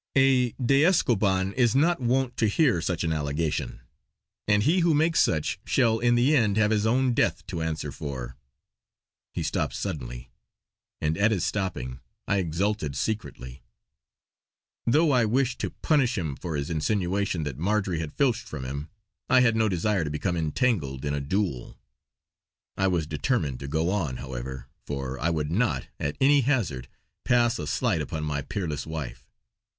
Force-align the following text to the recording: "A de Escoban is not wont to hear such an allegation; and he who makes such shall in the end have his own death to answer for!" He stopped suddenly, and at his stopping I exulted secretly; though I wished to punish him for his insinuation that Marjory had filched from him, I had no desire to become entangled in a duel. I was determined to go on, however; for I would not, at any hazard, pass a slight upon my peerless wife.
"A 0.17 0.53
de 0.53 0.81
Escoban 0.83 1.53
is 1.53 1.75
not 1.75 1.99
wont 2.01 2.35
to 2.37 2.47
hear 2.47 2.81
such 2.81 3.03
an 3.03 3.13
allegation; 3.13 3.81
and 4.47 4.63
he 4.63 4.79
who 4.79 4.95
makes 4.95 5.19
such 5.19 5.59
shall 5.63 5.99
in 5.99 6.15
the 6.15 6.35
end 6.35 6.57
have 6.57 6.71
his 6.71 6.87
own 6.87 7.13
death 7.13 7.45
to 7.45 7.61
answer 7.61 7.91
for!" 7.91 8.35
He 9.35 9.43
stopped 9.43 9.75
suddenly, 9.75 10.31
and 10.99 11.19
at 11.19 11.29
his 11.29 11.45
stopping 11.45 11.99
I 12.27 12.37
exulted 12.37 12.95
secretly; 12.95 13.61
though 14.87 15.11
I 15.11 15.23
wished 15.25 15.59
to 15.59 15.69
punish 15.69 16.17
him 16.17 16.35
for 16.35 16.55
his 16.55 16.71
insinuation 16.71 17.43
that 17.43 17.59
Marjory 17.59 17.99
had 17.99 18.11
filched 18.15 18.47
from 18.47 18.65
him, 18.65 18.89
I 19.29 19.41
had 19.41 19.55
no 19.55 19.69
desire 19.69 20.03
to 20.03 20.09
become 20.09 20.35
entangled 20.35 21.05
in 21.05 21.13
a 21.13 21.21
duel. 21.21 21.77
I 22.75 22.87
was 22.87 23.05
determined 23.05 23.59
to 23.59 23.67
go 23.67 23.91
on, 23.91 24.17
however; 24.17 24.65
for 24.83 25.19
I 25.19 25.29
would 25.29 25.51
not, 25.51 25.89
at 25.99 26.17
any 26.19 26.41
hazard, 26.41 26.87
pass 27.23 27.59
a 27.59 27.67
slight 27.67 28.01
upon 28.01 28.23
my 28.23 28.41
peerless 28.41 28.87
wife. 28.87 29.27